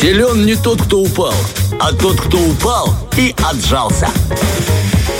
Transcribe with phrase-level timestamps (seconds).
[0.00, 1.34] Силен не тот, кто упал,
[1.78, 4.08] а тот, кто упал и отжался.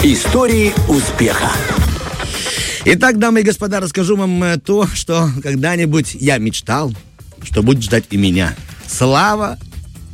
[0.02, 1.50] Истории успеха.
[2.86, 6.94] Итак, дамы и господа, расскажу вам э, то, что когда-нибудь я мечтал,
[7.42, 8.54] что будет ждать и меня.
[8.86, 9.58] Слава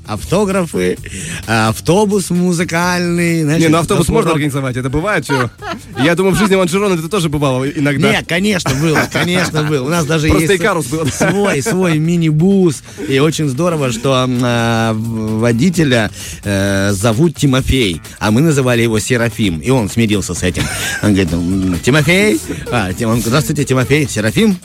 [0.07, 0.99] автографы,
[1.47, 3.43] автобус музыкальный.
[3.43, 5.51] Значит, не, ну автобус можно организовать, это бывает что.
[5.99, 8.11] Я думаю, в жизни Ванжерона это тоже бывало иногда.
[8.11, 9.85] Нет, конечно, было, конечно, было.
[9.87, 11.07] У нас даже Просто есть Икарус был.
[11.07, 12.83] свой, свой мини-бус.
[13.09, 16.11] И очень здорово, что э, водителя
[16.45, 19.59] э, зовут Тимофей, а мы называли его Серафим.
[19.61, 20.63] И он смирился с этим.
[21.03, 24.57] Он говорит, Тимофей, а, Тим, здравствуйте, Тимофей, Серафим.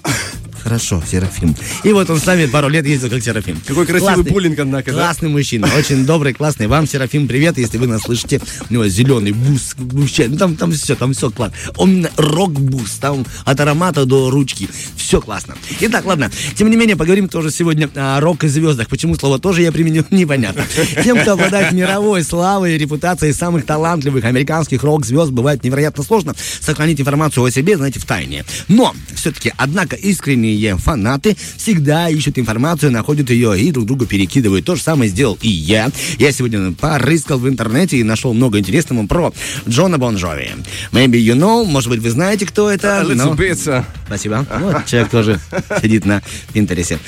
[0.63, 1.55] Хорошо, Серафим.
[1.83, 3.59] И вот он с нами пару лет ездил как Серафим.
[3.65, 5.33] Какой красивый классный, буллинг, однако, Классный да?
[5.33, 6.67] мужчина, очень добрый, классный.
[6.67, 8.39] Вам, Серафим, привет, если вы нас слышите.
[8.69, 11.57] У него зеленый бус, вообще, ну там, там все, там все классно.
[11.77, 14.69] Он рок-бус, там от аромата до ручки.
[14.95, 15.55] Все классно.
[15.79, 16.31] Итак, ладно.
[16.55, 18.87] Тем не менее, поговорим тоже сегодня о рок-звездах.
[18.87, 20.63] Почему слово тоже я применил, непонятно.
[21.03, 27.01] Тем, кто обладает мировой славой и репутацией самых талантливых американских рок-звезд, бывает невероятно сложно сохранить
[27.01, 28.45] информацию о себе, знаете, в тайне.
[28.67, 34.65] Но, все-таки, однако, искренне искренние фанаты всегда ищут информацию, находят ее и друг другу перекидывают.
[34.65, 35.91] То же самое сделал и я.
[36.17, 39.33] Я сегодня порыскал в интернете и нашел много интересного про
[39.67, 40.51] Джона Бон Джови.
[40.91, 43.05] Maybe you know, может быть, вы знаете, кто это.
[43.13, 43.33] Но...
[43.33, 43.83] Bit.
[44.05, 44.45] Спасибо.
[44.59, 45.39] Вот человек тоже
[45.81, 46.21] сидит на
[46.53, 46.99] Pinterest е.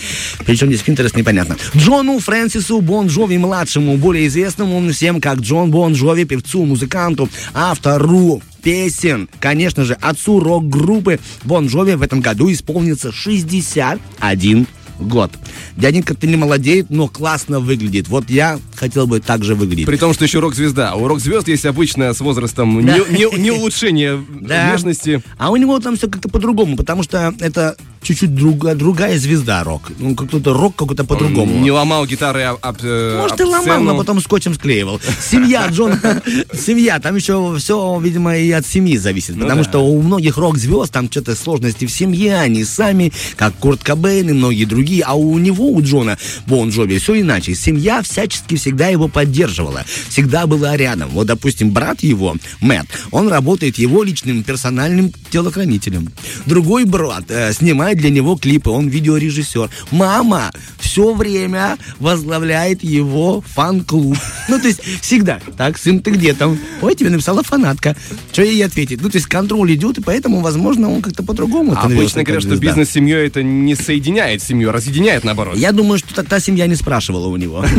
[0.46, 1.58] Причем здесь Pinterest непонятно.
[1.76, 8.42] Джону Фрэнсису Бон Джови младшему, более известному всем как Джон Бон Джови, певцу, музыканту, автору
[8.64, 9.30] песен.
[9.40, 14.68] Конечно же, отцу рок-группы Бон Джови в этом году исполнится 61
[15.00, 15.32] год.
[15.76, 18.08] Дяденька-то не молодеет, но классно выглядит.
[18.08, 19.86] Вот я хотел бы так же выглядеть.
[19.86, 20.96] При том, что еще рок-звезда.
[20.96, 22.98] У рок-звезд есть обычно с возрастом да.
[22.98, 24.70] не, не, не улучшение да.
[24.70, 25.22] внешности.
[25.38, 29.92] А у него там все как-то по-другому, потому что это чуть-чуть друга, другая звезда рок.
[29.98, 31.60] Ну, как-то рок какой-то по-другому.
[31.60, 35.00] Не ломал гитары об, об э, Может, и ломал, но потом скотчем склеивал.
[35.22, 35.94] Семья Джон,
[36.54, 39.36] семья, там еще все, видимо, и от семьи зависит.
[39.36, 43.84] Ну, потому что у многих рок-звезд там что-то сложности в семье, они сами, как Курт
[43.84, 45.04] Кобейн и многие другие.
[45.04, 47.56] А у него, у Джона Бон Джови, все иначе.
[47.56, 51.10] Семья всячески всегда его поддерживала, всегда была рядом.
[51.10, 56.10] Вот, допустим, брат его, Мэтт, он работает его личным персональным телохранителем.
[56.46, 59.70] Другой брат э, снимает снимает для него клипы, он видеорежиссер.
[59.92, 64.18] Мама все время возглавляет его фан-клуб.
[64.50, 65.40] Ну, то есть всегда.
[65.58, 66.58] Так, сын, ты где там?
[66.82, 67.96] Ой, тебе написала фанатка.
[68.32, 69.02] Что ей ответить?
[69.02, 71.74] Ну, то есть контроль идет, и поэтому, возможно, он как-то по-другому.
[71.76, 75.58] А обычно говорят, что бизнес с семьей это не соединяет семью, а разъединяет наоборот.
[75.58, 77.66] Я думаю, что та семья не спрашивала у него.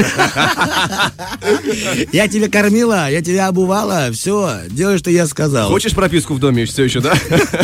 [2.12, 5.68] Я тебя кормила, я тебя обувала, все, делай, что я сказал.
[5.68, 7.12] Хочешь прописку в доме все еще, да?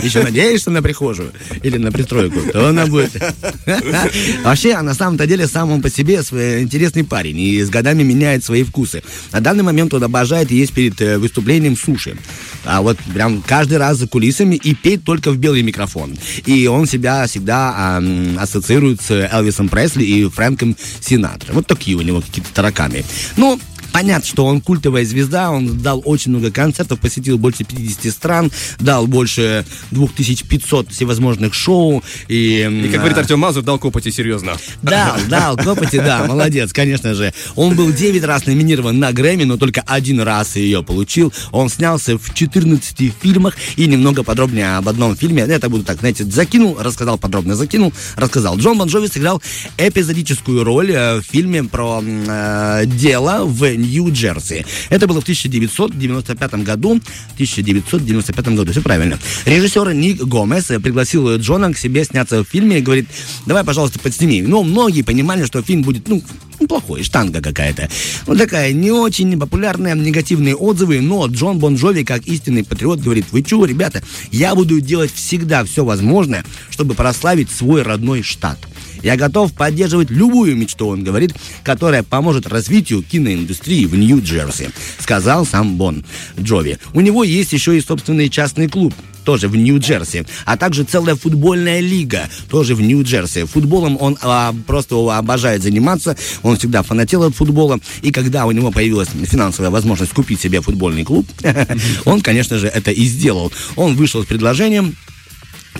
[0.03, 1.33] Еще надеешься на прихожую
[1.63, 2.40] или на пристройку?
[2.53, 3.13] То она будет.
[4.45, 8.45] Вообще, а на самом-то деле, сам он по себе интересный парень и с годами меняет
[8.45, 9.03] свои вкусы.
[9.33, 12.17] На данный момент он обожает есть перед э, выступлением суши.
[12.65, 16.17] А вот прям каждый раз за кулисами и петь только в белый микрофон.
[16.47, 18.03] И он себя всегда а,
[18.39, 21.53] ассоциирует с Элвисом Пресли и Фрэнком Синатро.
[21.55, 23.05] Вот такие у него какие-то тараканы.
[23.37, 23.59] Ну,
[23.93, 29.07] Понятно, что он культовая звезда, он дал очень много концертов, посетил больше 50 стран, дал
[29.07, 32.03] больше 2500 всевозможных шоу.
[32.29, 34.53] И, и как говорит Артем Мазур, дал копоти серьезно.
[34.83, 37.33] Дал, дал копоти, да, молодец, конечно же.
[37.57, 41.33] Он был 9 раз номинирован на Грэмми, но только один раз ее получил.
[41.51, 45.43] Он снялся в 14 фильмах и немного подробнее об одном фильме.
[45.43, 48.57] Это буду так, знаете, закинул, рассказал подробно, закинул, рассказал.
[48.59, 49.43] Джон Бон Джови сыграл
[49.79, 54.65] эпизодическую роль э, в фильме про э, дело в Нью-Джерси.
[54.89, 57.01] Это было в 1995 году.
[57.35, 59.19] 1995 году, все правильно.
[59.47, 63.09] Режиссер Ник Гомес пригласил Джона к себе сняться в фильме и говорит,
[63.47, 64.43] давай, пожалуйста, подсними.
[64.43, 66.23] Но многие понимали, что фильм будет, ну,
[66.67, 67.89] плохой, штанга какая-то.
[68.27, 73.27] Вот такая не очень популярная, негативные отзывы, но Джон Бон Джови, как истинный патриот, говорит,
[73.31, 78.59] вы чего, ребята, я буду делать всегда все возможное, чтобы прославить свой родной штат.
[79.03, 85.77] Я готов поддерживать любую мечту, он говорит, которая поможет развитию киноиндустрии в Нью-Джерси, сказал сам
[85.77, 86.05] Бон
[86.39, 86.79] Джови.
[86.95, 88.95] У него есть еще и собственный частный клуб,
[89.25, 93.45] тоже в Нью-Джерси, а также целая футбольная лига, тоже в Нью-Джерси.
[93.45, 98.71] Футболом он а, просто обожает заниматься, он всегда фанател от футбола, и когда у него
[98.71, 101.27] появилась финансовая возможность купить себе футбольный клуб,
[102.05, 103.53] он, конечно же, это и сделал.
[103.77, 104.97] Он вышел с предложением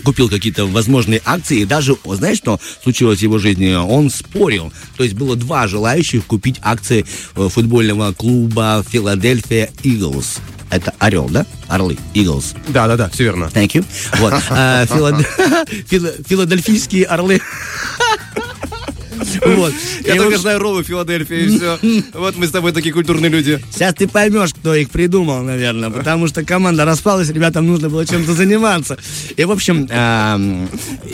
[0.03, 3.73] купил какие-то возможные акции, и даже, знаешь, что случилось в его жизни?
[3.73, 4.71] Он спорил.
[4.97, 7.05] То есть было два желающих купить акции
[7.35, 10.39] э, футбольного клуба Филадельфия Иглс.
[10.71, 11.45] Это орел, да?
[11.67, 12.55] Орлы, Eagles.
[12.69, 13.51] Да, да, да, все верно.
[13.53, 13.85] Thank you.
[14.19, 14.33] Вот.
[14.49, 14.85] А,
[16.27, 17.41] филадельфийские орлы
[19.45, 19.73] Вот.
[20.05, 21.79] Я только знаю роллы Филадельфии, и все.
[22.13, 23.59] Вот мы с тобой такие культурные люди.
[23.73, 28.33] Сейчас ты поймешь, кто их придумал, наверное, потому что команда распалась, ребятам нужно было чем-то
[28.33, 28.97] заниматься.
[29.35, 29.87] И, в общем,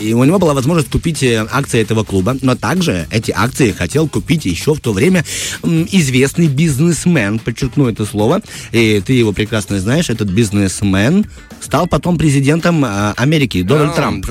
[0.00, 4.08] и у него была возможность купить э, акции этого клуба, но также эти акции хотел
[4.08, 5.24] купить еще в то время
[5.62, 8.42] известный бизнесмен, подчеркну это слово,
[8.72, 11.26] и ты его прекрасно знаешь, этот бизнесмен
[11.60, 14.26] стал потом президентом э, Америки, Дональд Трамп.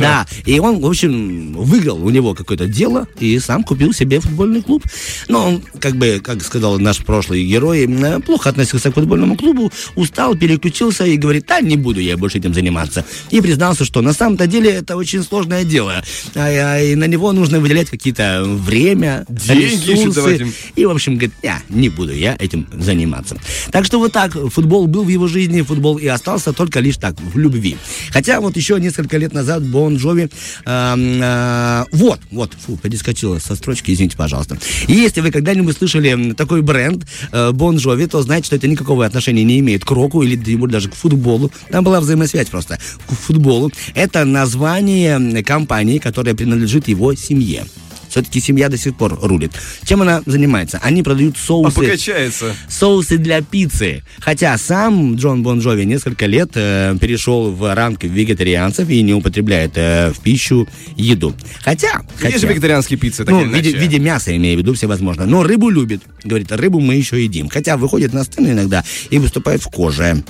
[0.00, 4.62] Да, и он, в общем, выиграл у него какое-то дело и сам купил себе футбольный
[4.62, 4.84] клуб.
[5.28, 9.72] Но он, как бы, как сказал наш прошлый герой, э, плохо относился к футбольному клубу,
[9.96, 13.04] устал, переключился и говорит, да, не буду я больше этим заниматься.
[13.30, 16.02] И признался, что на самом-то деле это очень сложное дело.
[16.34, 20.52] А, а, и на него нужно выделять какие-то время, Деньги ресурсы.
[20.76, 23.36] И, в общем, говорит, я не буду я этим заниматься.
[23.70, 27.14] Так что вот так, футбол был в его жизни, футбол и остался только лишь так,
[27.20, 27.76] в любви.
[28.10, 30.28] Хотя вот еще несколько лет назад Бон Джови...
[30.66, 32.76] Э, э, вот, вот, фу,
[33.10, 34.58] перескочила со строчки, извините, пожалуйста.
[34.86, 39.04] И если вы когда-нибудь слышали такой бренд э, Бон Джови, то знаете, что это никакого
[39.04, 40.36] отношения не имеет к року или
[40.66, 41.50] даже к футболу.
[41.70, 42.78] Там была взаимосвязь просто.
[43.08, 43.70] К футболу.
[43.94, 47.64] Это название компании, которая принадлежит его семье.
[48.10, 49.52] Все-таки семья до сих пор рулит.
[49.84, 50.80] Чем она занимается?
[50.82, 51.78] Они продают соусы.
[51.78, 52.56] А покачается.
[52.68, 54.02] Соусы для пиццы.
[54.18, 59.72] Хотя сам Джон Бон Джови несколько лет э, перешел в ранг вегетарианцев и не употребляет
[59.76, 61.34] э, в пищу еду.
[61.62, 62.02] Хотя...
[62.20, 65.24] Есть хотя, вегетарианские пиццы, ну, в виде, в виде мяса, имею в виду, всевозможно.
[65.24, 66.02] Но рыбу любит.
[66.24, 67.48] Говорит, рыбу мы еще едим.
[67.48, 70.24] Хотя выходит на сцену иногда и выступает в коже.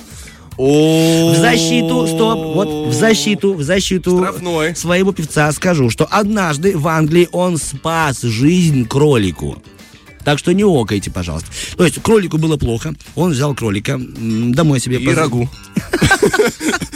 [0.61, 4.77] В защиту, стоп, вот в защиту, в защиту Штрафной.
[4.77, 9.57] своего певца скажу, что однажды в Англии он спас жизнь кролику.
[10.23, 11.49] Так что не окайте, пожалуйста.
[11.79, 14.99] То есть кролику было плохо, он взял кролика домой себе.
[14.99, 15.17] И поз...
[15.17, 15.49] рагу.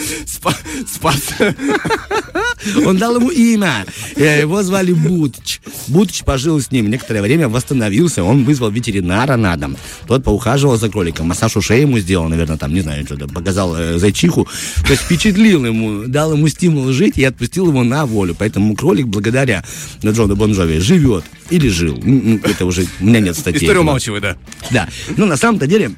[0.87, 1.35] Спас.
[2.87, 3.85] Он дал ему имя.
[4.17, 5.61] Его звали Бутч.
[5.89, 8.25] Бутч пожил с ним некоторое время, восстановился.
[8.25, 9.77] Он вызвал ветеринара на дом.
[10.07, 11.29] Тот поухаживал за кроликом.
[11.29, 13.29] Массаж ушей ему сделал, наверное, там, не знаю, что-то.
[13.29, 14.49] Показал э, зайчиху.
[14.87, 18.35] То есть впечатлил ему, дал ему стимул жить и отпустил его на волю.
[18.39, 19.65] Поэтому кролик, благодаря
[20.03, 21.25] Джону Бонжови, живет.
[21.51, 21.99] Или жил.
[22.45, 23.63] Это уже у меня нет статей.
[23.63, 24.37] История умалчивай, да.
[24.71, 24.89] Да.
[25.17, 25.93] Ну, на самом-то деле,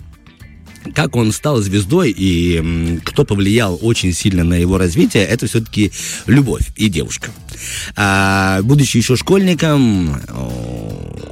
[0.94, 5.92] как он стал звездой и кто повлиял очень сильно на его развитие, это все-таки
[6.26, 7.30] любовь и девушка.
[7.96, 10.16] А, будучи еще школьником,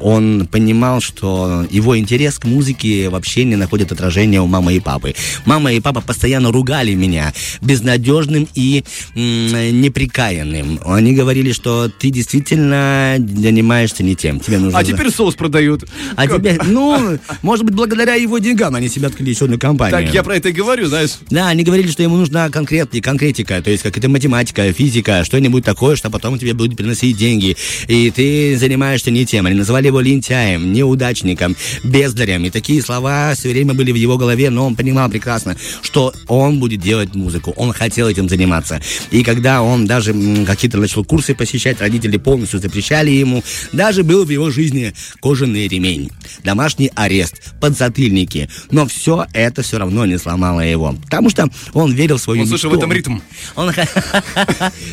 [0.05, 5.15] он понимал, что его интерес к музыке вообще не находит отражения у мамы и папы.
[5.47, 8.85] Мама и папа постоянно ругали меня безнадежным и
[9.17, 10.79] м, неприкаянным.
[10.85, 14.41] Они говорили, что ты действительно занимаешься не тем.
[14.41, 14.79] Тебе нужно...
[14.79, 15.85] А теперь соус продают.
[16.17, 20.05] А теперь, ну, может быть, благодаря его деньгам они себя открыли еще одну компанию.
[20.05, 21.13] Так я про это и говорю, знаешь.
[21.31, 25.97] Да, они говорили, что ему нужна конкретная конкретика, то есть какая-то математика, физика, что-нибудь такое,
[25.97, 27.57] что потом тебе будет приносить деньги,
[27.89, 29.47] и ты занимаешься не тем.
[29.47, 34.51] Они называли его лентяем, неудачником, бездарем, и такие слова все время были в его голове,
[34.51, 38.81] но он понимал прекрасно, что он будет делать музыку, он хотел этим заниматься.
[39.13, 40.13] И когда он даже
[40.45, 46.11] какие-то начал курсы посещать, родители полностью запрещали ему, даже был в его жизни кожаный ремень,
[46.43, 52.17] домашний арест, подзатыльники, но все это все равно не сломало его, потому что он верил
[52.17, 52.59] в свою он, мечту.
[52.59, 53.19] Слушай, в этом ритм.
[53.55, 53.73] Он...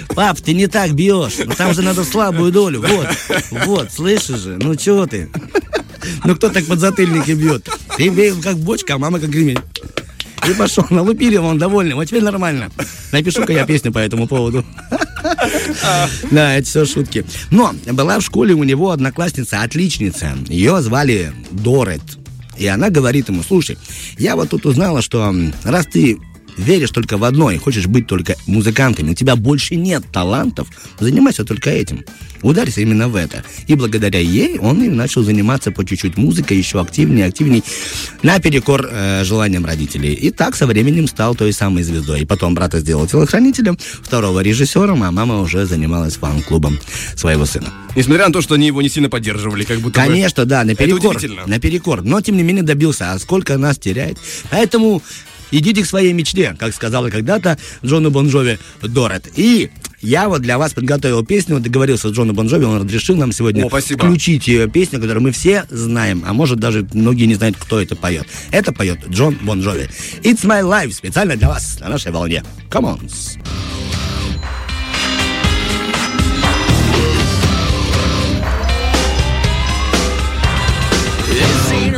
[0.09, 3.07] Пап, ты не так бьешь, ну, там же надо слабую долю, вот,
[3.65, 5.29] вот, слышишь же, ну чего ты?
[6.25, 7.69] Ну кто так подзатыльники бьет?
[7.95, 9.59] Ты бей как бочка, а мама как ремень.
[10.49, 12.69] И пошел, налупили, он довольный, вот теперь нормально.
[13.11, 14.65] Напишу-ка я песню по этому поводу.
[16.31, 17.23] Да, это все шутки.
[17.51, 20.35] Но была в школе у него одноклассница, отличница.
[20.47, 22.01] Ее звали Дорет.
[22.57, 23.77] И она говорит ему, слушай,
[24.17, 25.33] я вот тут узнала, что
[25.63, 26.19] раз ты
[26.57, 30.67] веришь только в одно и хочешь быть только музыкантами, у тебя больше нет талантов,
[30.99, 32.05] занимайся только этим.
[32.41, 33.43] Ударься именно в это.
[33.67, 37.61] И благодаря ей он и начал заниматься по чуть-чуть музыкой, еще активнее, активнее,
[38.23, 40.13] наперекор э, желаниям родителей.
[40.13, 42.21] И так со временем стал той самой звездой.
[42.21, 46.79] И потом брата сделал телохранителем, второго режиссером, а мама уже занималась фан-клубом
[47.15, 47.71] своего сына.
[47.95, 50.49] Несмотря на то, что они его не сильно поддерживали, как будто Конечно, бы...
[50.49, 51.17] да, наперекор.
[51.45, 52.03] Наперекор.
[52.03, 53.11] Но, тем не менее, добился.
[53.11, 54.17] А сколько нас теряет?
[54.49, 55.03] Поэтому
[55.51, 59.29] идите к своей мечте, как сказала когда-то Джону Бонжови Дорет.
[59.35, 59.69] И
[60.01, 63.69] я вот для вас подготовил песню, договорился с Джоном Бонжови, он разрешил нам сегодня О,
[63.69, 67.95] включить ее песню, которую мы все знаем, а может даже многие не знают, кто это
[67.95, 68.25] поет.
[68.51, 69.87] Это поет Джон Бонжови.
[70.23, 72.43] It's My Life, специально для вас, на нашей волне.
[72.69, 73.80] Come on.